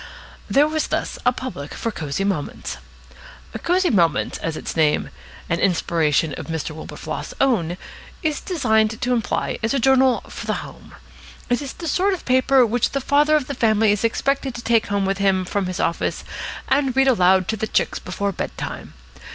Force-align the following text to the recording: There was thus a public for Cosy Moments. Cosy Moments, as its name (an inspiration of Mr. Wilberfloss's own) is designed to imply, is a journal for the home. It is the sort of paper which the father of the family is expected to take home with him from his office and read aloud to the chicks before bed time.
There 0.49 0.67
was 0.67 0.87
thus 0.87 1.19
a 1.27 1.31
public 1.31 1.75
for 1.75 1.91
Cosy 1.91 2.23
Moments. 2.23 2.77
Cosy 3.61 3.91
Moments, 3.91 4.39
as 4.39 4.57
its 4.57 4.75
name 4.75 5.11
(an 5.47 5.59
inspiration 5.59 6.33
of 6.39 6.47
Mr. 6.47 6.71
Wilberfloss's 6.71 7.35
own) 7.39 7.77
is 8.23 8.41
designed 8.41 8.99
to 8.99 9.13
imply, 9.13 9.59
is 9.61 9.75
a 9.75 9.79
journal 9.79 10.21
for 10.27 10.47
the 10.47 10.65
home. 10.65 10.95
It 11.51 11.61
is 11.61 11.73
the 11.73 11.87
sort 11.87 12.15
of 12.15 12.25
paper 12.25 12.65
which 12.65 12.93
the 12.93 12.99
father 12.99 13.35
of 13.35 13.45
the 13.45 13.53
family 13.53 13.91
is 13.91 14.03
expected 14.03 14.55
to 14.55 14.63
take 14.63 14.87
home 14.87 15.05
with 15.05 15.19
him 15.19 15.45
from 15.45 15.67
his 15.67 15.79
office 15.79 16.23
and 16.67 16.95
read 16.95 17.07
aloud 17.07 17.47
to 17.49 17.55
the 17.55 17.67
chicks 17.67 17.99
before 17.99 18.31
bed 18.31 18.57
time. 18.57 18.95